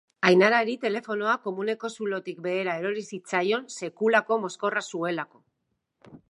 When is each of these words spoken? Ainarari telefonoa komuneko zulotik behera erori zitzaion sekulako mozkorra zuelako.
Ainarari 0.27 0.73
telefonoa 0.85 1.35
komuneko 1.43 1.91
zulotik 1.97 2.41
behera 2.47 2.73
erori 2.83 3.05
zitzaion 3.13 3.69
sekulako 3.81 4.39
mozkorra 4.47 4.85
zuelako. 4.91 5.45